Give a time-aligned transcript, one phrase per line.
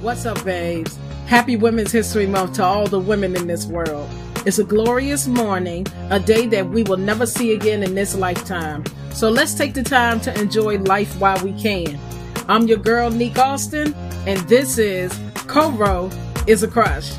[0.00, 0.98] What's up, babes?
[1.26, 4.10] Happy Women's History Month to all the women in this world.
[4.44, 8.84] It's a glorious morning, a day that we will never see again in this lifetime.
[9.12, 11.98] So let's take the time to enjoy life while we can.
[12.48, 13.94] I'm your girl, Neek Austin,
[14.26, 16.10] and this is Coro
[16.46, 17.12] is a Crush.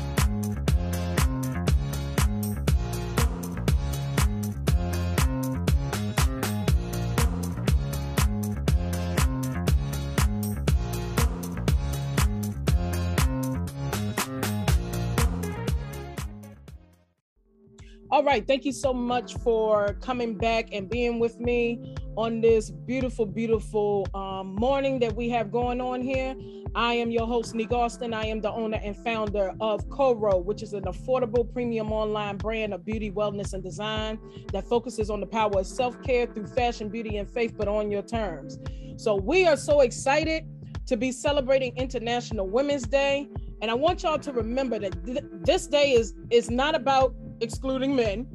[18.26, 18.44] Right.
[18.44, 24.08] Thank you so much for coming back and being with me on this beautiful, beautiful
[24.14, 26.34] um, morning that we have going on here.
[26.74, 28.12] I am your host, Neek Austin.
[28.12, 32.74] I am the owner and founder of Coro, which is an affordable premium online brand
[32.74, 34.18] of beauty, wellness, and design
[34.52, 37.92] that focuses on the power of self care through fashion, beauty, and faith, but on
[37.92, 38.58] your terms.
[38.96, 40.44] So we are so excited
[40.86, 43.28] to be celebrating International Women's Day.
[43.62, 47.94] And I want y'all to remember that th- this day is is not about excluding
[47.94, 48.26] men.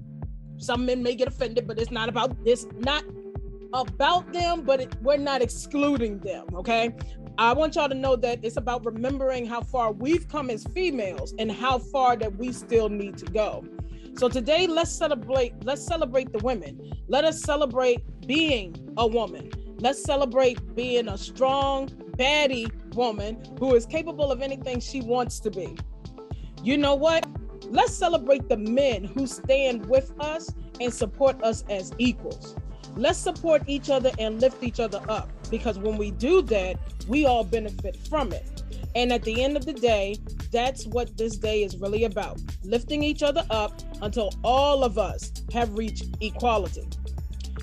[0.58, 3.04] Some men may get offended, but it's not about this, not
[3.74, 6.46] about them, but it, we're not excluding them.
[6.54, 6.94] Okay.
[7.38, 11.34] I want y'all to know that it's about remembering how far we've come as females
[11.40, 13.66] and how far that we still need to go.
[14.18, 15.54] So today, let's celebrate.
[15.64, 16.92] Let's celebrate the women.
[17.08, 19.50] Let us celebrate being a woman.
[19.80, 25.50] Let's celebrate being a strong, baddie woman who is capable of anything she wants to
[25.50, 25.76] be.
[26.62, 27.26] You know what?
[27.72, 32.58] Let's celebrate the men who stand with us and support us as equals.
[32.98, 36.76] Let's support each other and lift each other up because when we do that,
[37.08, 38.62] we all benefit from it.
[38.94, 40.18] And at the end of the day,
[40.52, 45.32] that's what this day is really about lifting each other up until all of us
[45.54, 46.86] have reached equality.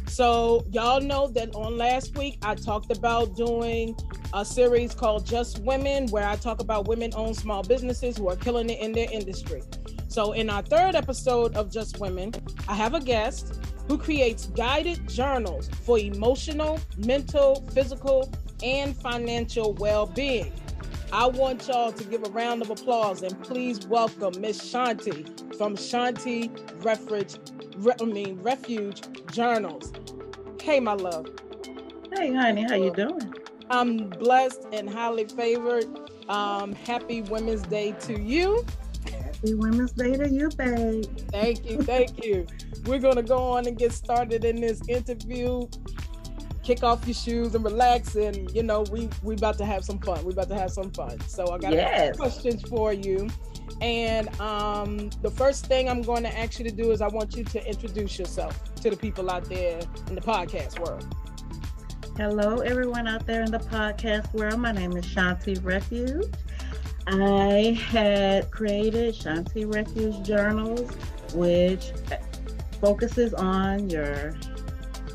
[0.06, 3.94] So, y'all know that on last week, I talked about doing
[4.32, 8.36] a series called Just Women, where I talk about women owned small businesses who are
[8.36, 9.62] killing it in their industry.
[10.08, 12.32] So, in our third episode of Just Women,
[12.66, 18.32] I have a guest who creates guided journals for emotional, mental, physical,
[18.62, 20.50] and financial well being.
[21.12, 25.76] I want y'all to give a round of applause and please welcome Miss Shawnti from
[25.76, 26.50] Shawnti
[26.82, 27.36] Refuge,
[27.76, 29.92] Re- I mean Refuge Journals.
[30.62, 31.26] Hey, my love.
[32.16, 33.34] Hey, honey, how you doing?
[33.68, 35.84] I'm blessed and highly favored.
[36.30, 38.64] Um, happy Women's Day to you.
[39.38, 41.04] Happy Women's Day to you, babe.
[41.30, 42.44] Thank you, thank you.
[42.86, 45.68] We're gonna go on and get started in this interview.
[46.64, 50.00] Kick off your shoes and relax, and you know we we about to have some
[50.00, 50.24] fun.
[50.24, 51.20] We about to have some fun.
[51.20, 52.16] So I got Yes.
[52.16, 53.28] questions for you,
[53.80, 57.36] and um, the first thing I'm going to ask you to do is I want
[57.36, 59.78] you to introduce yourself to the people out there
[60.08, 61.06] in the podcast world.
[62.16, 64.58] Hello, everyone out there in the podcast world.
[64.58, 66.26] My name is Shawnti Refuge.
[67.10, 70.90] I had created Shawnti Refuge Journals,
[71.32, 71.92] which
[72.82, 74.34] focuses on your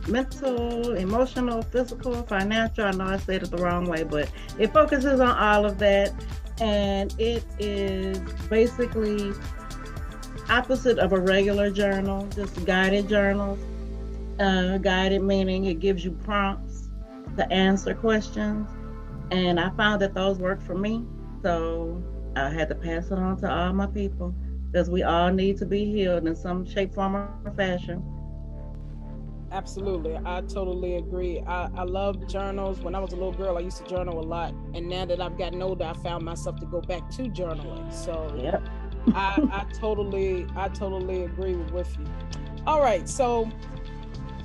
[0.07, 2.85] mental, emotional, physical, financial.
[2.85, 4.27] I know I said it the wrong way, but
[4.57, 6.11] it focuses on all of that.
[6.59, 8.17] And it is
[8.49, 9.31] basically
[10.49, 13.59] opposite of a regular journal, just guided journals.
[14.39, 16.89] Uh, guided meaning it gives you prompts
[17.37, 18.67] to answer questions.
[19.29, 21.05] And I found that those work for me.
[21.43, 22.01] So
[22.35, 24.33] I had to pass it on to all my people
[24.71, 28.01] because we all need to be healed in some shape, form, or fashion.
[29.51, 30.17] Absolutely.
[30.25, 31.41] I totally agree.
[31.45, 32.79] I, I love journals.
[32.81, 34.55] When I was a little girl, I used to journal a lot.
[34.73, 37.93] And now that I've gotten older, I found myself to go back to journaling.
[37.93, 38.67] So Yep.
[39.13, 42.07] I, I totally, I totally agree with you.
[42.65, 43.07] All right.
[43.07, 43.51] So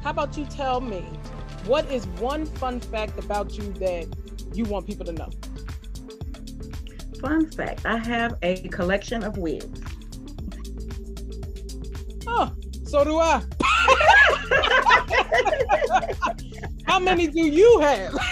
[0.03, 1.23] how about you tell me
[1.65, 4.09] what is one fun fact about you that
[4.53, 5.31] you want people to know?
[7.21, 9.81] Fun fact I have a collection of wigs.
[12.27, 12.53] Oh,
[12.85, 13.43] so do I.
[16.87, 18.15] How many do you have?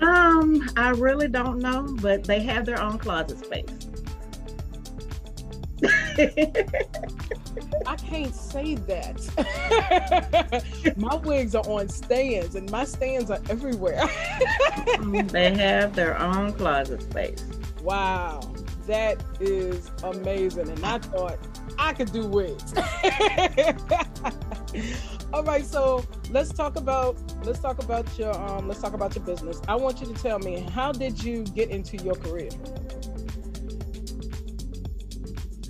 [0.00, 3.66] Um, I really don't know, but they have their own closet space.
[7.86, 10.94] I can't say that.
[10.96, 14.04] my wigs are on stands, and my stands are everywhere.
[15.28, 17.44] they have their own closet space.
[17.82, 18.40] Wow,
[18.86, 20.68] that is amazing.
[20.68, 21.38] And I thought
[21.78, 22.74] I could do wigs.
[25.32, 29.24] All right, so let's talk about let's talk about your um let's talk about your
[29.24, 29.60] business.
[29.68, 32.50] I want you to tell me how did you get into your career?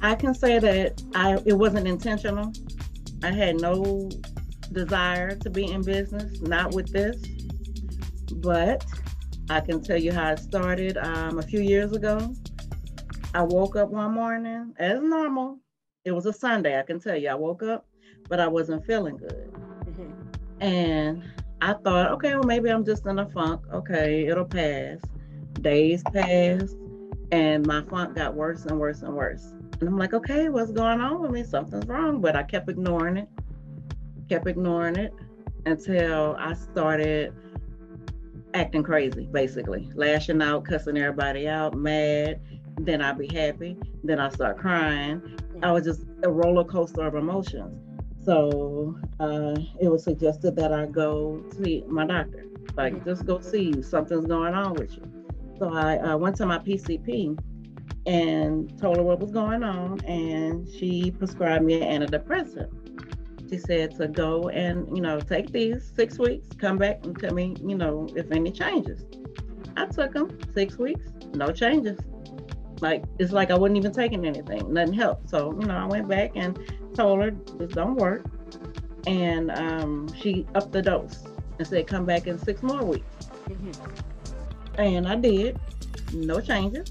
[0.01, 2.53] I can say that I it wasn't intentional.
[3.23, 4.11] I had no
[4.73, 7.17] desire to be in business, not with this.
[8.37, 8.85] But
[9.53, 12.35] I can tell you how it started um, a few years ago.
[13.35, 15.59] I woke up one morning as normal.
[16.07, 17.29] It was a Sunday, I can tell you.
[17.29, 17.87] I woke up,
[18.31, 19.53] but I wasn't feeling good.
[19.85, 20.65] Mm-hmm.
[20.65, 21.23] And
[21.61, 23.61] I thought, okay, well, maybe I'm just in a funk.
[23.75, 25.01] Okay, it'll pass.
[25.61, 26.77] Days passed,
[27.31, 29.53] and my funk got worse and worse and worse.
[29.81, 31.45] And I'm like, okay, what's going on with me?
[31.45, 32.23] Something's wrong.
[32.23, 33.29] But I kept ignoring it,
[34.31, 35.13] kept ignoring it
[35.67, 37.35] until I started
[38.55, 42.41] acting crazy, basically, lashing out, cussing everybody out, mad.
[42.81, 43.77] Then I'd be happy.
[44.03, 45.39] Then I start crying.
[45.63, 47.79] I was just a roller coaster of emotions.
[48.25, 52.47] So uh, it was suggested that I go see my doctor.
[52.77, 53.09] Like, mm-hmm.
[53.09, 53.83] just go see you.
[53.83, 55.03] something's going on with you.
[55.59, 57.39] So I uh, went to my PCP
[58.07, 62.71] and told her what was going on, and she prescribed me an antidepressant.
[63.53, 67.35] She said to go and you know take these six weeks, come back and tell
[67.35, 69.05] me you know if any changes.
[69.77, 71.99] I took them six weeks, no changes.
[72.81, 75.29] Like it's like I wasn't even taking anything, nothing helped.
[75.29, 76.59] So you know I went back and
[76.95, 78.25] told her this don't work,
[79.07, 81.23] and um, she upped the dose
[81.59, 83.27] and said come back in six more weeks.
[83.51, 84.81] Mm-hmm.
[84.81, 85.61] And I did,
[86.15, 86.91] no changes.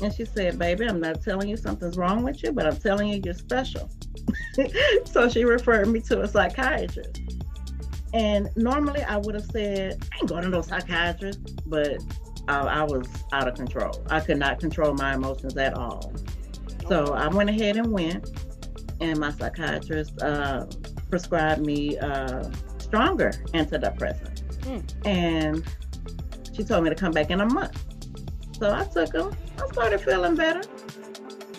[0.00, 3.08] And she said, Baby, I'm not telling you something's wrong with you, but I'm telling
[3.08, 3.90] you you're special.
[5.04, 7.20] so she referred me to a psychiatrist.
[8.14, 11.98] And normally I would have said, I ain't going to no psychiatrist, but
[12.48, 14.02] I, I, was out of control.
[14.08, 16.12] I could not control my emotions at all.
[16.88, 18.30] So I went ahead and went,
[19.00, 20.64] and my psychiatrist uh,
[21.10, 24.42] prescribed me uh, stronger antidepressant.
[24.62, 25.06] Mm.
[25.06, 25.64] And
[26.56, 27.84] she told me to come back in a month.
[28.58, 29.36] So I took them.
[29.62, 30.62] I started feeling better.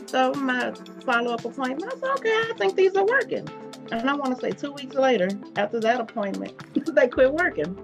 [0.07, 3.47] So my follow-up appointment, I said, okay, I think these are working.
[3.91, 6.53] And I want to say two weeks later, after that appointment,
[6.95, 7.75] they quit working.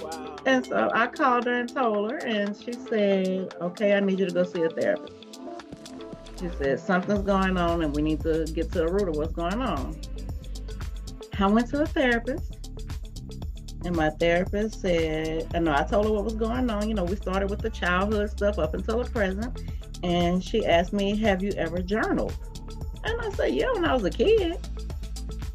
[0.00, 0.36] Wow.
[0.46, 4.26] And so I called her and told her, and she said, okay, I need you
[4.26, 5.14] to go see a therapist.
[6.40, 9.32] She said, something's going on and we need to get to the root of what's
[9.32, 10.00] going on.
[11.40, 12.58] I went to a therapist
[13.84, 16.88] and my therapist said, I know I told her what was going on.
[16.88, 19.62] You know, we started with the childhood stuff up until the present.
[20.02, 22.36] And she asked me, Have you ever journaled?
[23.04, 24.58] And I said, Yeah, when I was a kid.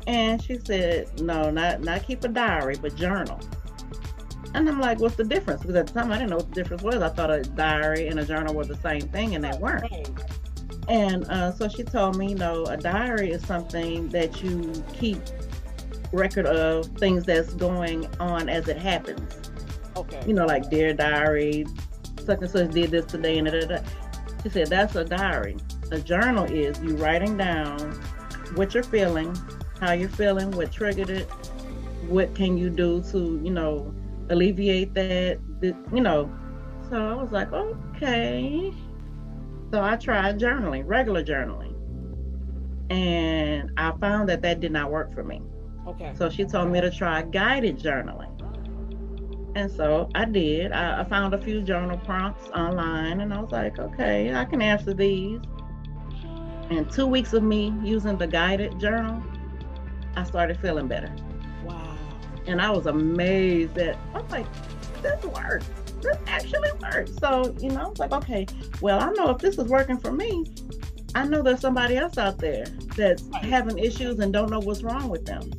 [0.08, 3.40] And she said, No, not not keep a diary, but journal.
[4.54, 5.62] And I'm like, What's the difference?
[5.62, 6.96] Because at the time I didn't know what the difference was.
[6.96, 9.92] I thought a diary and a journal were the same thing, and they weren't.
[10.88, 15.18] And uh, so she told me, you know, a diary is something that you keep
[16.12, 19.52] record of things that's going on as it happens.
[19.96, 20.22] Okay.
[20.28, 21.66] You know, like Dear Diary,
[22.24, 23.84] such and such did this today, and da, da, da.
[24.44, 25.58] she said that's a diary.
[25.94, 27.78] A journal is you writing down
[28.56, 29.38] what you're feeling,
[29.80, 31.30] how you're feeling, what triggered it,
[32.08, 33.94] what can you do to, you know,
[34.30, 36.34] alleviate that, you know.
[36.90, 38.74] So I was like, okay.
[39.72, 41.76] So I tried journaling, regular journaling.
[42.90, 45.44] And I found that that did not work for me.
[45.88, 46.12] Okay.
[46.18, 48.32] So she told me to try guided journaling.
[49.56, 50.72] And so I did.
[50.72, 54.64] I, I, found a few journal prompts online and I was like, okay, I can
[54.64, 55.40] answer these.
[56.70, 59.22] And two weeks of me using the guided journal,
[60.16, 61.14] I started feeling better.
[61.64, 61.98] Wow.
[62.48, 64.48] And I was amazed that I was like,
[65.02, 65.70] this works.
[66.02, 67.12] This actually works.
[67.18, 68.48] So, you know, I was like, okay,
[68.82, 70.46] well, I know if this is working for me,
[71.16, 72.66] I know there's somebody else out there
[72.98, 75.52] that's having issues and don't know what's wrong with them.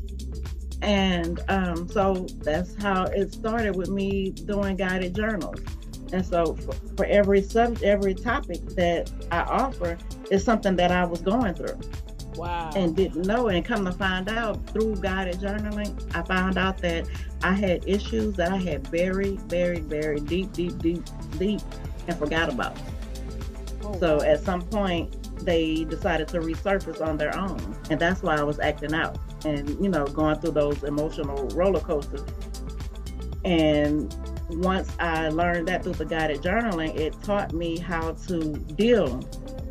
[0.82, 5.60] And um, so that's how it started with me doing guided journals.
[6.12, 9.98] And so for, for every sub, every topic that I offer
[10.30, 11.78] is something that I was going through.
[12.36, 12.70] Wow.
[12.74, 13.48] And didn't know.
[13.48, 17.08] And come to find out through guided journaling, I found out that
[17.42, 21.04] I had issues that I had buried, buried, buried deep, deep, deep,
[21.38, 21.60] deep,
[22.08, 22.76] and forgot about.
[23.82, 27.76] Oh, so at some point, they decided to resurface on their own.
[27.90, 31.80] And that's why I was acting out and you know going through those emotional roller
[31.80, 32.24] coasters
[33.44, 34.16] and
[34.56, 39.20] once i learned that through the guided journaling it taught me how to deal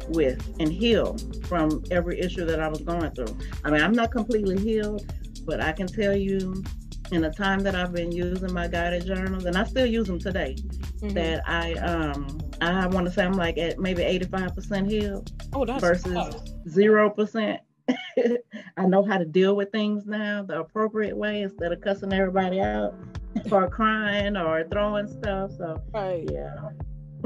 [0.10, 3.38] with and heal from every issue that i was going through.
[3.64, 5.12] I mean i'm not completely healed
[5.46, 6.64] but i can tell you
[7.12, 10.20] in the time that i've been using my guided journals and i still use them
[10.20, 11.10] today mm-hmm.
[11.10, 16.36] that i um i want to say i'm like at maybe 85% healed oh, versus
[16.70, 17.62] zero percent.
[18.78, 22.62] I know how to deal with things now the appropriate way instead of cussing everybody
[22.62, 22.96] out
[23.52, 25.52] or crying or throwing stuff.
[25.58, 26.28] So right.
[26.32, 26.56] yeah.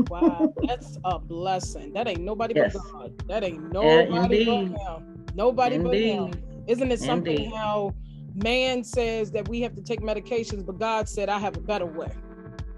[0.09, 1.93] wow, that's a blessing.
[1.93, 2.73] That ain't nobody yes.
[2.73, 3.27] but God.
[3.27, 5.25] That ain't nobody yeah, but Him.
[5.35, 5.89] Nobody indeed.
[5.89, 6.43] but Him.
[6.67, 7.53] Isn't it something indeed.
[7.53, 7.93] how
[8.35, 11.85] man says that we have to take medications, but God said, I have a better
[11.85, 12.11] way.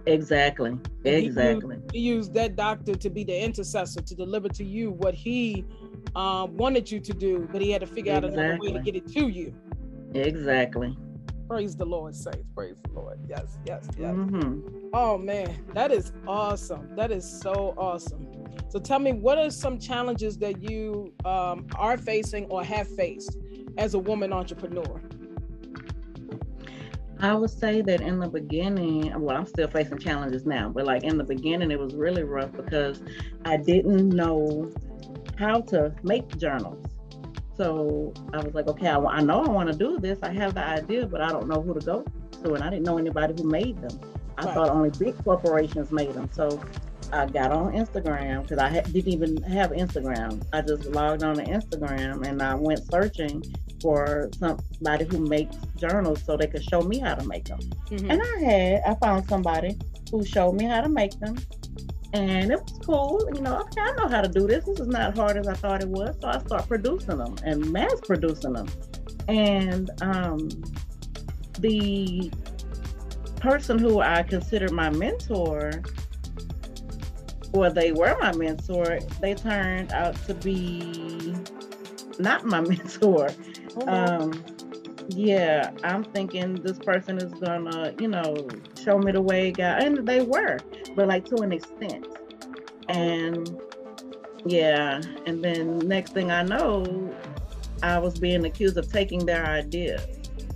[0.06, 0.78] Exactly.
[1.04, 1.78] Exactly.
[1.92, 5.14] He used, he used, that doctor to be the intercessor to deliver to you what
[5.14, 5.66] he
[6.16, 8.40] uh, wanted you to do, but he had to figure exactly.
[8.40, 9.54] out another way to get it to you.
[10.14, 10.98] Exactly.
[11.50, 12.48] Praise the Lord, saints.
[12.56, 13.20] Praise the Lord.
[13.28, 14.14] Yes, yes, yes.
[14.14, 14.90] Mm-hmm.
[14.94, 16.96] Oh man, that is awesome.
[16.96, 18.28] That is so awesome.
[18.70, 23.36] So tell me, what are some challenges that you um, are facing or have faced
[23.80, 25.02] as a woman entrepreneur?
[27.20, 31.04] I would say that in the beginning, well, I'm still facing challenges now, but like
[31.04, 33.02] in the beginning, it was really rough because
[33.44, 34.72] I didn't know
[35.40, 36.86] how to make journals.
[37.60, 40.18] So I was like, okay, I, I know I want to do this.
[40.24, 42.06] I have the idea, but I don't know who to go
[42.44, 42.54] to.
[42.54, 44.00] And I didn't know anybody who made them.
[44.38, 44.54] I right.
[44.54, 46.30] thought only big corporations made them.
[46.32, 46.64] So
[47.12, 50.42] I got on Instagram because I ha- didn't even have Instagram.
[50.54, 53.44] I just logged on to Instagram and I went searching
[53.82, 57.60] for somebody who makes journals so they could show me how to make them.
[57.90, 58.10] Mm-hmm.
[58.10, 59.78] And I had, I found somebody
[60.12, 61.38] who showed me how to make them.
[62.14, 63.30] And it was cool.
[63.34, 64.66] You know, okay, I know how to do this.
[64.66, 66.16] This is not hard as I thought it was.
[66.22, 68.68] So I start producing them and mass producing them.
[69.28, 70.50] And um,
[71.60, 72.32] the
[73.36, 75.84] person who I consider my mentor,
[77.54, 81.36] or they were my mentor, they turned out to be
[82.18, 83.30] not my mentor.
[83.88, 84.44] Um,
[85.10, 88.48] yeah, I'm thinking this person is gonna, you know,
[88.82, 90.60] show me the way God, and they were,
[90.96, 92.08] but like to an extent.
[92.88, 93.60] And
[94.46, 97.14] yeah, and then next thing I know,
[97.82, 100.06] I was being accused of taking their ideas.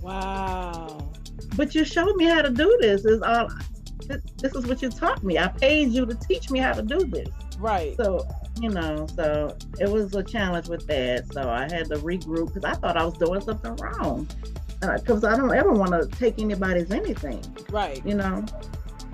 [0.00, 1.10] Wow.
[1.56, 3.04] But you showed me how to do this.
[3.04, 3.48] Is all.
[4.06, 5.38] This is what you taught me.
[5.38, 7.28] I paid you to teach me how to do this.
[7.58, 7.96] Right.
[7.96, 8.26] So
[8.60, 11.32] you know, so it was a challenge with that.
[11.32, 14.28] So I had to regroup because I thought I was doing something wrong.
[14.80, 17.42] Because uh, I don't ever want to take anybody's anything.
[17.70, 18.04] Right.
[18.06, 18.44] You know?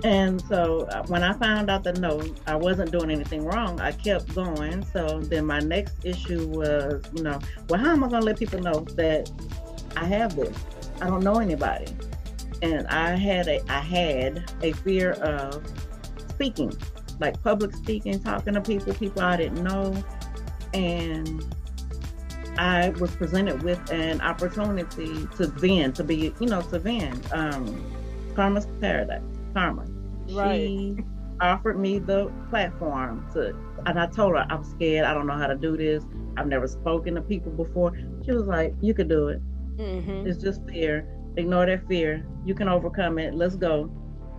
[0.03, 3.91] And so uh, when I found out that no, I wasn't doing anything wrong, I
[3.91, 4.83] kept going.
[4.85, 8.39] So then my next issue was, you know, well, how am I going to let
[8.39, 9.31] people know that
[9.95, 10.57] I have this?
[11.01, 11.87] I don't know anybody.
[12.61, 15.63] And I had a I had a fear of
[16.29, 16.71] speaking
[17.21, 19.95] like public speaking, talking to people, people I didn't know.
[20.73, 21.55] And
[22.57, 27.85] I was presented with an opportunity to then to be, you know, to then Um,
[28.35, 29.21] Karma's Paradise,
[29.53, 29.85] Karma.
[30.31, 30.59] Right.
[30.59, 30.97] She
[31.39, 35.05] offered me the platform to, and I told her I'm scared.
[35.05, 36.05] I don't know how to do this.
[36.37, 37.93] I've never spoken to people before.
[38.25, 39.41] She was like, "You could do it.
[39.77, 40.27] Mm-hmm.
[40.27, 41.07] It's just fear.
[41.37, 42.25] Ignore that fear.
[42.45, 43.33] You can overcome it.
[43.33, 43.89] Let's go."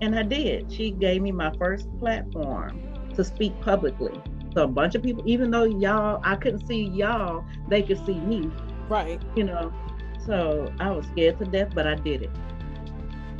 [0.02, 0.70] And I did.
[0.72, 2.82] She gave me my first platform
[3.14, 4.20] to speak publicly.
[4.52, 8.18] So a bunch of people, even though y'all, I couldn't see y'all, they could see
[8.18, 8.50] me.
[8.88, 9.22] Right.
[9.36, 9.72] You know,
[10.26, 12.30] so I was scared to death, but I did it.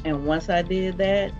[0.05, 1.33] And once I did that,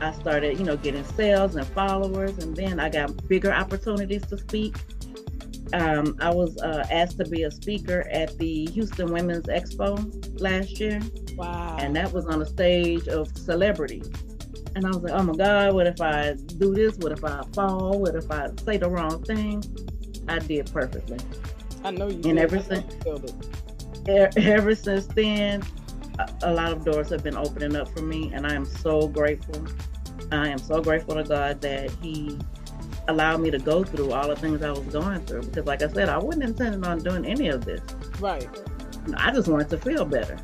[0.00, 4.36] I started, you know, getting sales and followers, and then I got bigger opportunities to
[4.36, 4.76] speak.
[5.72, 10.78] Um, I was uh, asked to be a speaker at the Houston Women's Expo last
[10.78, 11.00] year.
[11.36, 11.76] Wow.
[11.80, 14.10] And that was on a stage of celebrities.
[14.76, 16.96] And I was like, oh my God, what if I do this?
[16.98, 17.98] What if I fall?
[17.98, 19.62] What if I say the wrong thing?
[20.28, 21.18] I did perfectly.
[21.84, 22.20] I know you.
[22.30, 22.94] And ever since,
[24.36, 25.62] ever since then,
[26.42, 29.66] a lot of doors have been opening up for me, and I am so grateful.
[30.32, 32.38] I am so grateful to God that He
[33.08, 35.42] allowed me to go through all the things I was going through.
[35.42, 37.80] Because, like I said, I wasn't intending on doing any of this.
[38.20, 38.48] Right.
[39.16, 40.38] I just wanted to feel better.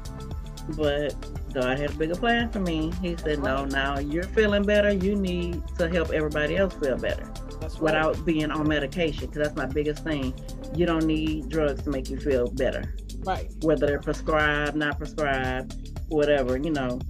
[0.77, 1.15] But
[1.53, 2.93] God had a bigger plan for me.
[3.03, 4.93] He said, No, now you're feeling better.
[4.93, 7.25] You need to help everybody else feel better
[7.61, 7.81] right.
[7.81, 9.27] without being on medication.
[9.27, 10.35] Because that's my biggest thing.
[10.75, 12.95] You don't need drugs to make you feel better.
[13.21, 13.51] Right.
[13.63, 17.01] Whether they're prescribed, not prescribed, whatever, you know,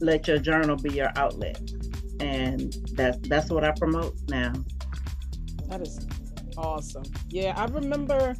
[0.00, 1.60] let your journal be your outlet.
[2.20, 4.52] And that's that's what I promote now.
[5.72, 6.06] That is
[6.58, 7.04] awesome.
[7.30, 8.36] Yeah, I remember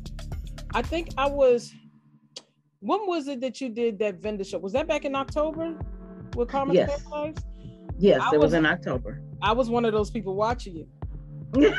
[0.75, 1.73] I think I was
[2.81, 4.59] when was it that you did that vendor show?
[4.59, 5.79] Was that back in October
[6.37, 6.91] with Carmen yes.
[7.99, 9.23] Yes, I it was, was, in October.
[9.41, 10.87] I was one of those people watching you.
[11.57, 11.71] you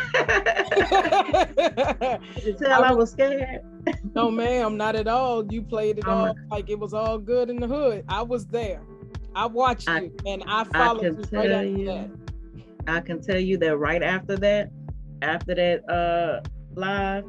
[2.57, 3.62] tell I, I was scared?
[4.15, 5.45] no, ma'am, not at all.
[5.53, 8.05] You played it oh all like it was all good in the hood.
[8.10, 8.81] I was there.
[9.36, 12.10] I watched I, you and I followed I you right after you, that.
[12.88, 14.72] I can tell you that right after that,
[15.24, 16.42] after that uh
[16.75, 17.25] live,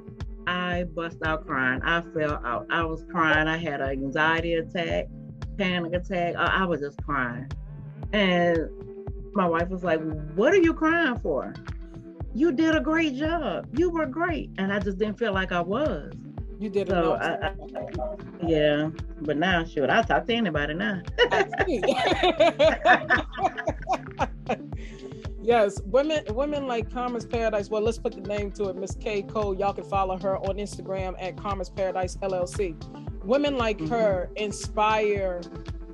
[0.46, 1.80] I bust out crying.
[1.82, 2.66] I fell out.
[2.70, 3.48] I was crying.
[3.48, 5.06] I had an anxiety attack,
[5.56, 6.34] panic attack.
[6.36, 7.50] I, I was just crying.
[8.12, 8.58] And
[9.32, 10.00] my wife was like,
[10.34, 11.54] What are you crying for?
[12.34, 13.66] You did a great job.
[13.76, 14.50] You were great.
[14.58, 16.12] And I just didn't feel like I was.
[16.58, 17.52] You did so I, I,
[18.46, 18.88] yeah,
[19.22, 21.02] but now shoot, I'll talk to anybody now.
[25.44, 27.68] yes, women women like Karma's Paradise.
[27.68, 29.54] Well, let's put the name to it, Miss K Cole.
[29.54, 32.74] Y'all can follow her on Instagram at Karma's Paradise LLC.
[33.24, 33.92] Women like mm-hmm.
[33.92, 35.40] her inspire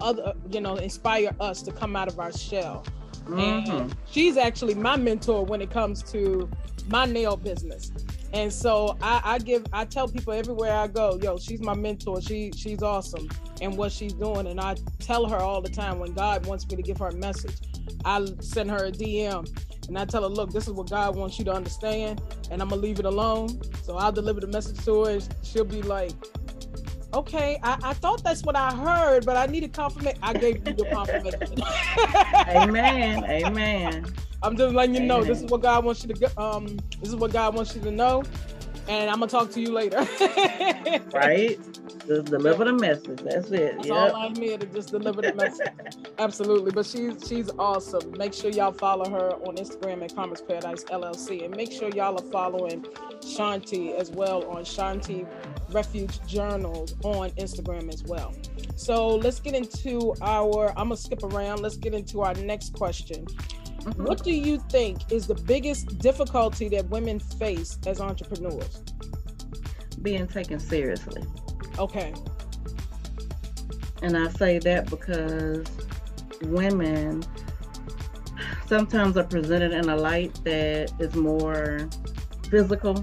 [0.00, 2.84] other, you know, inspire us to come out of our shell.
[3.24, 3.70] Mm-hmm.
[3.70, 6.48] And she's actually my mentor when it comes to
[6.88, 7.92] my nail business.
[8.32, 12.20] And so I, I, give I tell people everywhere I go, yo, she's my mentor.
[12.20, 13.28] She she's awesome
[13.60, 14.46] and what she's doing.
[14.46, 17.14] And I tell her all the time when God wants me to give her a
[17.14, 17.56] message,
[18.04, 19.48] I send her a DM
[19.88, 22.68] and I tell her, look, this is what God wants you to understand, and I'm
[22.68, 23.60] gonna leave it alone.
[23.82, 25.18] So I'll deliver the message to her.
[25.42, 26.12] She'll be like,
[27.12, 30.18] okay, I, I thought that's what I heard, but I need a confirmation.
[30.22, 31.58] I gave you the confirmation.
[32.48, 33.24] amen.
[33.24, 34.06] Amen.
[34.42, 37.16] I'm just letting you know this is what God wants you to um this is
[37.16, 38.22] what God wants you to know.
[38.90, 39.98] And I'm gonna talk to you later.
[41.12, 41.56] right?
[42.08, 43.20] Just deliver the message.
[43.22, 43.76] That's it.
[43.76, 44.12] That's yep.
[44.12, 45.68] all I'm here to just deliver the message.
[46.18, 46.72] Absolutely.
[46.72, 48.10] But she's she's awesome.
[48.18, 51.44] Make sure y'all follow her on Instagram at Karma's Paradise LLC.
[51.44, 52.82] And make sure y'all are following
[53.20, 55.24] Shawnti as well on Shawnti
[55.70, 58.34] Refuge Journals on Instagram as well.
[58.74, 61.60] So let's get into our I'm gonna skip around.
[61.60, 63.24] Let's get into our next question.
[63.80, 64.04] Mm-hmm.
[64.04, 68.82] What do you think is the biggest difficulty that women face as entrepreneurs?
[70.02, 71.22] Being taken seriously.
[71.78, 72.14] Okay.
[74.02, 75.66] And I say that because
[76.42, 77.22] women
[78.66, 81.88] sometimes are presented in a light that is more
[82.50, 82.94] physical.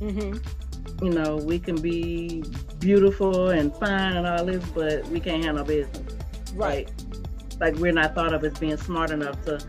[0.00, 1.04] Mm-hmm.
[1.04, 2.42] You know, we can be
[2.78, 6.14] beautiful and fine and all this, but we can't handle business.
[6.54, 6.90] Right.
[7.60, 9.60] Like, like we're not thought of as being smart enough to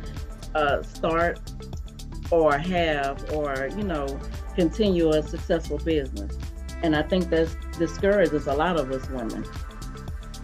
[0.55, 1.39] uh, start
[2.31, 4.19] or have or you know
[4.55, 6.37] continue a successful business
[6.83, 9.45] and i think that discourages a lot of us women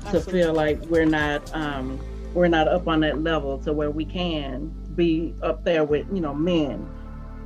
[0.06, 0.20] Absolutely.
[0.20, 2.00] to feel like we're not um,
[2.34, 6.22] we're not up on that level to where we can be up there with you
[6.22, 6.88] know men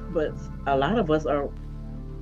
[0.10, 0.34] but
[0.68, 1.50] a lot of us are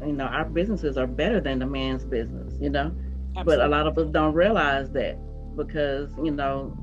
[0.06, 2.92] you know our businesses are better than the man's business you know
[3.36, 3.44] Absolutely.
[3.46, 5.18] but a lot of us don't realize that
[5.56, 6.78] because you know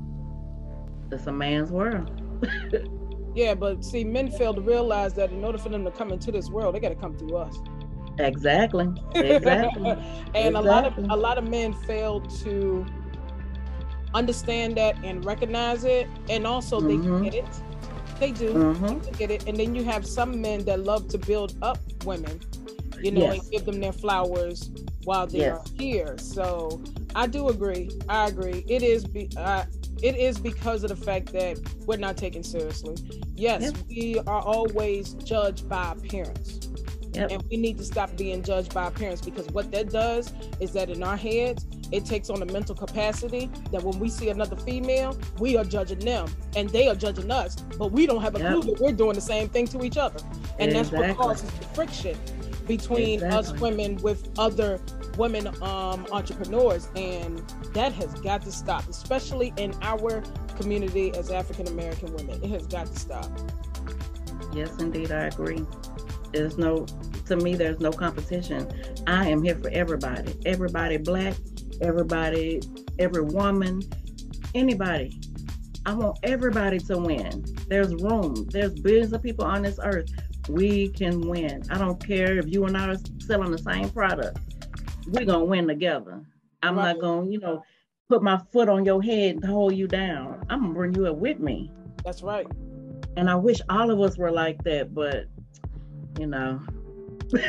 [1.11, 2.09] it's a man's world
[3.37, 6.31] Yeah, but see, men fail to realize that in order for them to come into
[6.31, 7.61] this world, they got to come through us.
[8.17, 8.87] Exactly.
[9.13, 9.91] Exactly.
[9.91, 9.99] and
[10.33, 10.55] exactly.
[10.55, 12.83] a lot of a lot of men fail to
[14.15, 17.21] understand that and recognize it, and also mm-hmm.
[17.21, 17.61] they get it.
[18.19, 18.99] They do mm-hmm.
[19.01, 22.39] they get it, and then you have some men that love to build up women,
[22.99, 23.39] you know, yes.
[23.39, 24.71] and give them their flowers
[25.03, 25.59] while they yes.
[25.59, 26.17] are here.
[26.17, 26.81] So
[27.13, 27.91] I do agree.
[28.09, 28.65] I agree.
[28.67, 29.05] It is.
[29.05, 29.65] Be, uh,
[30.03, 32.95] it is because of the fact that we're not taken seriously.
[33.35, 33.75] Yes, yep.
[33.89, 36.67] we are always judged by appearance.
[37.13, 37.31] Yep.
[37.31, 40.89] And we need to stop being judged by appearance because what that does is that
[40.89, 45.17] in our heads, it takes on a mental capacity that when we see another female,
[45.39, 48.51] we are judging them and they are judging us, but we don't have a yep.
[48.51, 50.19] clue that we're doing the same thing to each other.
[50.59, 51.07] And exactly.
[51.07, 52.17] that's what causes the friction
[52.67, 53.37] between exactly.
[53.37, 54.79] us women with other
[55.17, 57.39] women um, entrepreneurs, and
[57.73, 60.21] that has got to stop, especially in our
[60.57, 62.43] community as African American women.
[62.43, 63.29] It has got to stop.
[64.53, 65.65] Yes, indeed, I agree.
[66.33, 66.85] There's no,
[67.25, 68.69] to me, there's no competition.
[69.07, 70.35] I am here for everybody.
[70.45, 71.35] Everybody black,
[71.81, 72.61] everybody,
[72.99, 73.81] every woman,
[74.53, 75.19] anybody.
[75.85, 77.45] I want everybody to win.
[77.69, 78.45] There's room.
[78.49, 80.09] There's billions of people on this earth.
[80.49, 81.63] We can win.
[81.69, 84.39] I don't care if you and I are selling the same product
[85.07, 86.21] we're gonna win together.
[86.61, 86.93] I'm right.
[86.93, 87.63] not gonna, you know,
[88.09, 90.45] put my foot on your head and hold you down.
[90.49, 91.71] I'm gonna bring you up with me.
[92.03, 92.47] That's right.
[93.15, 95.25] And I wish all of us were like that, but
[96.19, 96.59] you know.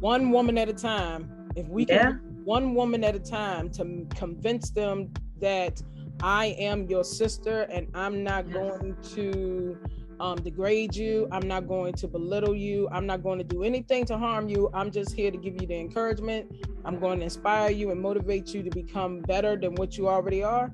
[0.00, 1.50] one woman at a time.
[1.56, 2.12] If we yeah.
[2.12, 5.82] can one woman at a time to convince them that
[6.22, 8.54] I am your sister and I'm not yes.
[8.54, 9.78] going to
[10.20, 11.28] um, degrade you.
[11.30, 12.88] I'm not going to belittle you.
[12.90, 14.70] I'm not going to do anything to harm you.
[14.72, 16.66] I'm just here to give you the encouragement.
[16.84, 20.42] I'm going to inspire you and motivate you to become better than what you already
[20.42, 20.72] are.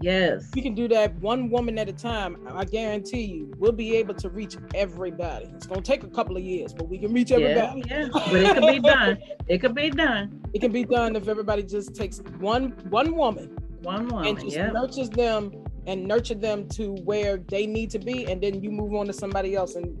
[0.00, 0.50] Yes.
[0.54, 2.36] You can do that one woman at a time.
[2.52, 5.46] I guarantee you, we'll be able to reach everybody.
[5.54, 7.84] It's going to take a couple of years, but we can reach everybody.
[7.88, 8.08] Yeah, yeah.
[8.12, 9.18] but it can be done.
[9.48, 10.42] It can be done.
[10.52, 14.56] It can be done if everybody just takes one one woman, one woman, and just
[14.56, 18.94] nurtures them and nurture them to where they need to be and then you move
[18.94, 19.96] on to somebody else and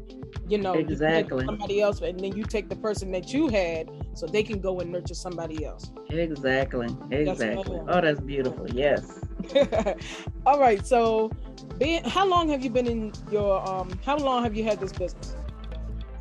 [0.48, 1.44] you know exactly.
[1.44, 4.80] somebody else and then you take the person that you had so they can go
[4.80, 5.90] and nurture somebody else.
[6.10, 6.88] Exactly.
[7.10, 7.76] Exactly.
[7.76, 8.68] that's oh that's beautiful.
[8.70, 9.20] Yes.
[10.46, 11.30] All right so
[11.78, 14.92] being how long have you been in your um how long have you had this
[14.92, 15.36] business?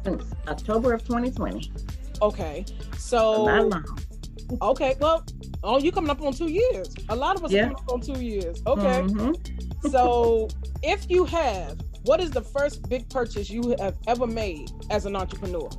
[0.04, 1.72] Since october of 2020
[2.22, 2.66] okay
[2.98, 3.98] so not long
[4.62, 5.26] okay well
[5.66, 6.94] Oh, you coming up on two years.
[7.08, 7.64] A lot of us yeah.
[7.64, 8.62] coming up on two years.
[8.68, 9.02] Okay.
[9.02, 9.90] Mm-hmm.
[9.90, 10.50] so
[10.84, 15.16] if you have What is the first big purchase you have ever made as an
[15.16, 15.70] entrepreneur?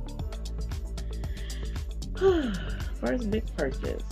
[2.99, 4.03] first big purchase.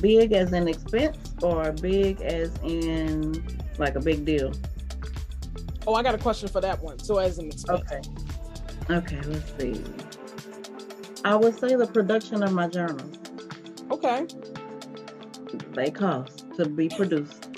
[0.00, 3.46] Big as an expense or big as in
[3.78, 4.52] like a big deal?
[5.86, 6.98] Oh, I got a question for that one.
[6.98, 7.82] So as an expense.
[7.92, 8.00] Okay.
[8.90, 9.84] Okay, let's see.
[11.24, 13.16] I would say the production of my journals.
[13.90, 14.26] Okay.
[15.74, 17.44] They cost to be produced.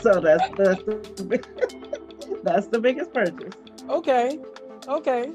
[0.00, 1.44] so that's the
[2.42, 3.54] that's the biggest purchase.
[3.88, 4.38] Okay.
[4.86, 5.32] Okay.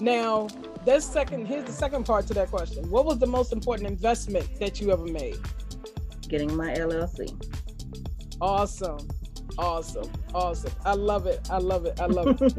[0.00, 0.46] Now,
[0.84, 2.88] this second here's the second part to that question.
[2.90, 5.38] What was the most important investment that you ever made?
[6.28, 7.32] Getting my LLC.
[8.40, 9.08] Awesome.
[9.58, 10.10] Awesome.
[10.34, 10.72] Awesome.
[10.84, 11.48] I love it.
[11.50, 11.98] I love it.
[12.00, 12.54] I love it.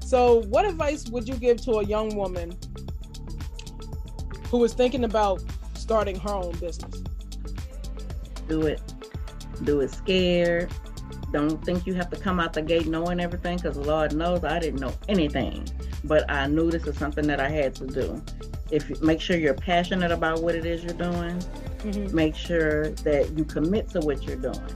[0.04, 2.56] so, what advice would you give to a young woman
[4.54, 5.42] who is thinking about
[5.74, 7.02] starting her own business?
[8.48, 8.80] Do it.
[9.64, 10.70] Do it scared.
[11.32, 14.44] Don't think you have to come out the gate knowing everything because the Lord knows
[14.44, 15.68] I didn't know anything.
[16.04, 18.22] But I knew this is something that I had to do.
[18.70, 22.14] If you make sure you're passionate about what it is you're doing, mm-hmm.
[22.14, 24.70] make sure that you commit to what you're doing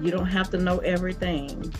[0.00, 1.72] you don't have to know everything.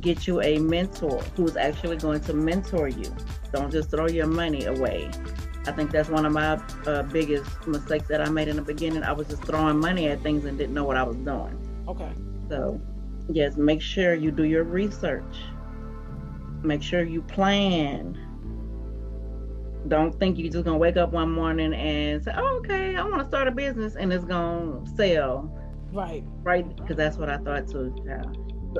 [0.00, 3.14] Get you a mentor who's actually going to mentor you.
[3.52, 5.10] Don't just throw your money away.
[5.66, 9.02] I think that's one of my uh, biggest mistakes that I made in the beginning.
[9.02, 11.58] I was just throwing money at things and didn't know what I was doing.
[11.88, 12.12] Okay.
[12.48, 12.80] So,
[13.28, 15.36] yes, make sure you do your research.
[16.62, 18.18] Make sure you plan.
[19.88, 23.22] Don't think you're just gonna wake up one morning and say, oh, "Okay, I want
[23.22, 25.52] to start a business," and it's gonna sell
[25.92, 26.24] Right.
[26.42, 27.94] Right, because that's what I thought too.
[28.04, 28.22] Yeah.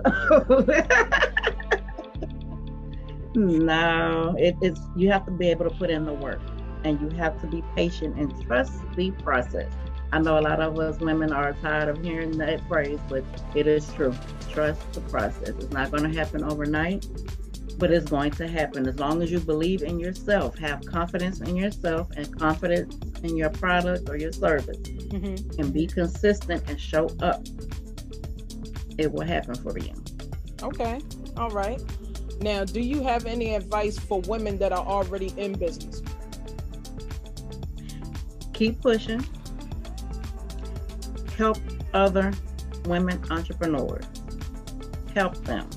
[3.35, 4.79] no, it is.
[4.96, 6.40] You have to be able to put in the work,
[6.84, 9.72] and you have to be patient and trust the process.
[10.12, 13.66] I know a lot of us women are tired of hearing that phrase, but it
[13.66, 14.14] is true.
[14.50, 15.48] Trust the process.
[15.48, 17.06] It's not going to happen overnight,
[17.78, 21.56] but it's going to happen as long as you believe in yourself, have confidence in
[21.56, 25.60] yourself, and confidence in your product or your service mm-hmm.
[25.60, 27.42] and be consistent and show up,
[28.98, 29.92] it will happen for you.
[30.62, 31.00] Okay.
[31.36, 31.82] All right.
[32.40, 36.02] Now, do you have any advice for women that are already in business?
[38.56, 39.22] Keep pushing.
[41.36, 41.58] Help
[41.92, 42.32] other
[42.86, 44.06] women entrepreneurs.
[45.14, 45.68] Help them.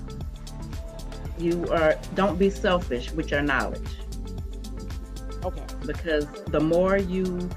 [1.37, 3.89] You are don't be selfish with your knowledge.
[5.43, 5.63] Okay.
[5.85, 7.49] Because the more you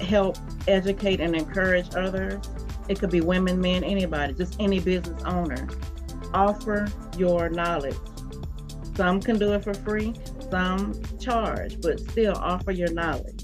[0.00, 2.42] help educate and encourage others.
[2.88, 5.68] It could be women, men, anybody, just any business owner.
[6.32, 7.96] Offer your knowledge.
[8.94, 10.14] Some can do it for free,
[10.50, 13.41] some charge, but still offer your knowledge.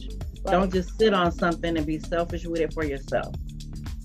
[0.49, 0.61] Right.
[0.61, 3.35] Don't just sit on something and be selfish with it for yourself.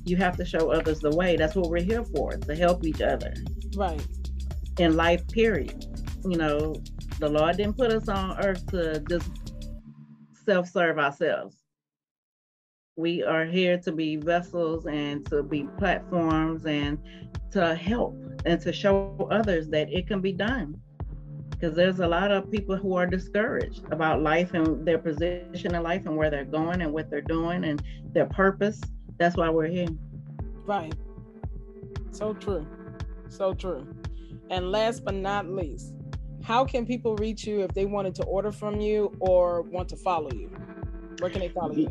[0.05, 1.35] You have to show others the way.
[1.35, 3.33] That's what we're here for, to help each other.
[3.75, 4.05] Right.
[4.79, 5.85] In life, period.
[6.25, 6.75] You know,
[7.19, 9.29] the Lord didn't put us on earth to just
[10.45, 11.63] self serve ourselves
[12.95, 16.99] we are here to be vessels and to be platforms and
[17.51, 20.79] to help and to show others that it can be done
[21.63, 25.81] because there's a lot of people who are discouraged about life and their position in
[25.81, 28.81] life and where they're going and what they're doing and their purpose.
[29.17, 29.87] That's why we're here.
[30.65, 30.93] Right.
[32.11, 32.67] So true.
[33.29, 33.87] So true.
[34.49, 35.93] And last but not least
[36.43, 39.95] how can people reach you if they wanted to order from you or want to
[39.95, 40.51] follow you?
[41.19, 41.87] Where can they follow you?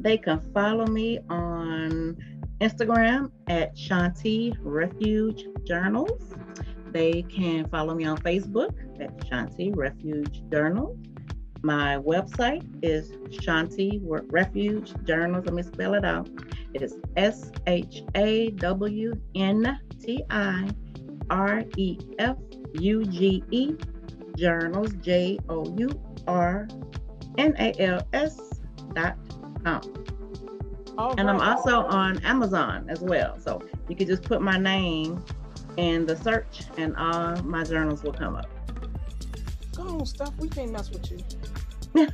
[0.00, 2.16] They can follow me on
[2.60, 6.34] Instagram at Shawnti Refuge Journals.
[6.92, 10.96] They can follow me on Facebook at Shawnti Refuge Journals.
[11.62, 15.46] My website is Shawnti Refuge Journals.
[15.46, 16.28] Let me spell it out.
[16.74, 20.68] It is S H A W N T I
[21.30, 22.36] R E F
[22.74, 23.74] U G E
[24.36, 25.88] Journals J O U
[26.28, 26.68] R
[27.38, 28.38] N A L S
[28.94, 29.16] dot
[29.64, 29.80] com.
[31.18, 33.38] and I'm also on Amazon as well.
[33.40, 35.24] So you could just put my name
[35.76, 38.48] in the search and all my journals will come up.
[39.76, 40.32] Go on, stuff.
[40.38, 41.18] We can't mess with you.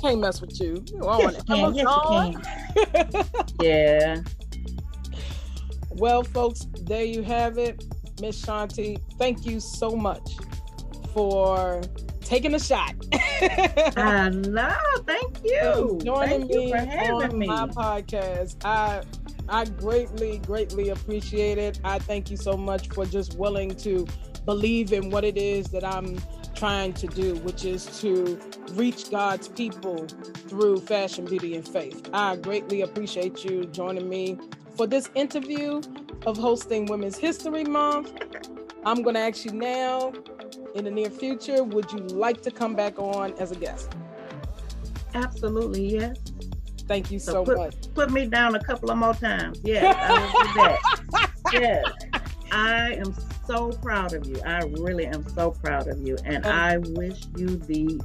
[0.00, 0.82] can't mess with you.
[0.92, 1.58] You yes, can.
[1.58, 2.42] Amazon.
[2.76, 3.46] Yes, can.
[3.60, 4.16] yeah.
[5.90, 7.84] Well, folks, there you have it.
[8.20, 10.36] Miss Shawnti, thank you so much
[11.12, 11.80] for
[12.20, 12.94] taking a shot.
[13.12, 14.76] I know.
[15.06, 15.98] Thank you.
[16.04, 17.46] joining Thank me you for having on me.
[17.46, 18.64] my podcast.
[18.64, 19.02] I
[19.50, 21.80] I greatly, greatly appreciate it.
[21.82, 24.06] I thank you so much for just willing to
[24.44, 26.20] believe in what it is that I'm
[26.54, 28.40] trying to do, which is to
[28.72, 30.06] reach God's people
[30.48, 32.08] through fashion, beauty, and faith.
[32.12, 34.38] I greatly appreciate you joining me
[34.76, 35.82] for this interview
[36.26, 38.12] of hosting Women's History Month.
[38.84, 40.12] I'm going to ask you now,
[40.74, 43.90] in the near future, would you like to come back on as a guest?
[45.14, 46.16] Absolutely, yes.
[46.90, 47.94] Thank you so, so put, much.
[47.94, 49.60] Put me down a couple of more times.
[49.62, 50.54] Yes, I will do
[51.12, 51.30] that.
[51.52, 51.84] yes.
[52.50, 53.14] I am
[53.46, 54.42] so proud of you.
[54.44, 56.16] I really am so proud of you.
[56.24, 58.00] And I wish you the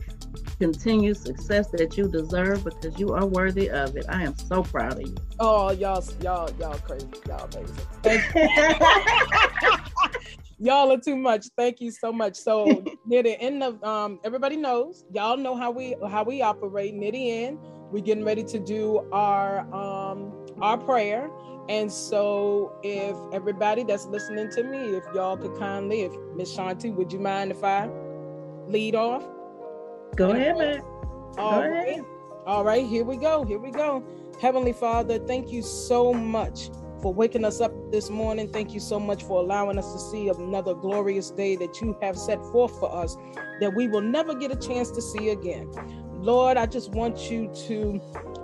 [0.60, 4.06] continued success that you deserve because you are worthy of it.
[4.08, 5.16] I am so proud of you.
[5.40, 7.08] Oh, y'all, y'all, y'all crazy.
[7.28, 7.76] Y'all amazing.
[8.04, 8.36] Thank
[10.60, 11.48] y'all are too much.
[11.58, 12.36] Thank you so much.
[12.36, 16.94] So near the end of um, everybody knows, y'all know how we how we operate.
[17.00, 17.58] The end,
[17.96, 21.32] we're getting ready to do our um our prayer.
[21.70, 26.94] And so, if everybody that's listening to me, if y'all could kindly, if Miss Shawnti,
[26.94, 27.90] would you mind if I
[28.68, 29.24] lead off?
[30.18, 30.82] Go ahead, man.
[31.38, 31.88] All Go right.
[31.88, 32.06] Ahead.
[32.46, 33.46] All right, here we go.
[33.46, 34.04] Here we go.
[34.42, 36.70] Heavenly Father, thank you so much
[37.02, 38.48] for waking us up this morning.
[38.52, 42.18] Thank you so much for allowing us to see another glorious day that you have
[42.18, 43.16] set forth for us
[43.60, 45.72] that we will never get a chance to see again.
[46.18, 48.02] Lord, I just want you to,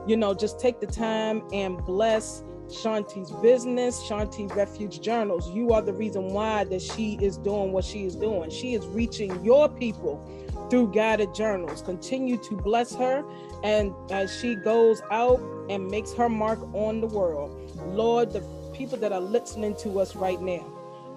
[0.07, 5.49] you know, just take the time and bless Shawnti's business, Shawnti Refuge Journals.
[5.51, 8.49] You are the reason why that she is doing what she is doing.
[8.49, 10.25] She is reaching your people
[10.69, 11.81] through guided journals.
[11.81, 13.25] Continue to bless her
[13.63, 17.51] and as she goes out and makes her mark on the world.
[17.88, 18.41] Lord, the
[18.73, 20.65] people that are listening to us right now,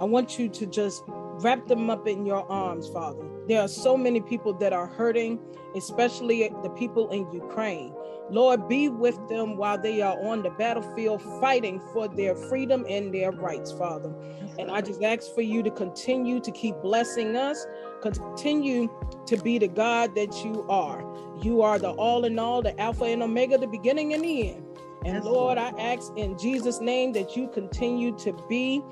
[0.00, 1.04] I want you to just
[1.42, 3.24] wrap them up in your arms, Father.
[3.48, 5.38] There are so many people that are hurting,
[5.76, 7.94] especially the people in Ukraine.
[8.30, 13.12] Lord, be with them while they are on the battlefield fighting for their freedom and
[13.12, 14.14] their rights, Father.
[14.58, 17.66] And I just ask for you to continue to keep blessing us,
[18.00, 18.88] continue
[19.26, 21.04] to be the God that you are.
[21.42, 24.64] You are the all in all, the Alpha and Omega, the beginning and the end.
[25.04, 28.82] And Lord, I ask in Jesus' name that you continue to be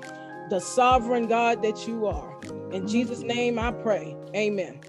[0.49, 2.39] the sovereign God that you are.
[2.71, 4.15] In Jesus' name I pray.
[4.35, 4.81] Amen.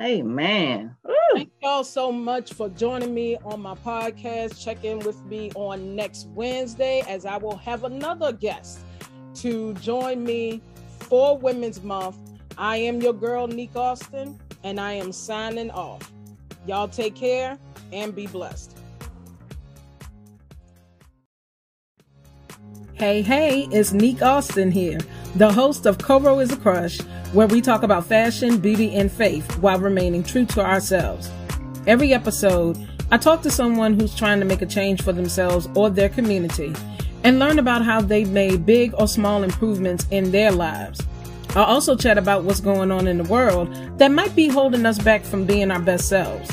[0.00, 0.96] Amen.
[1.34, 4.62] Thank y'all so much for joining me on my podcast.
[4.62, 8.80] Check in with me on next Wednesday as I will have another guest
[9.36, 10.62] to join me
[11.00, 12.16] for Women's Month.
[12.58, 16.10] I am your girl, Neek Austin, and I am signing off.
[16.66, 17.58] Y'all take care
[17.92, 18.79] and be blessed.
[23.00, 24.98] Hey, hey, it's Neek Austin here,
[25.34, 27.00] the host of Coro is a Crush
[27.32, 31.30] where we talk about fashion, beauty, and faith while remaining true to ourselves.
[31.86, 32.76] Every episode,
[33.10, 36.74] I talk to someone who's trying to make a change for themselves or their community
[37.24, 41.00] and learn about how they've made big or small improvements in their lives.
[41.56, 44.98] I also chat about what's going on in the world that might be holding us
[44.98, 46.50] back from being our best selves.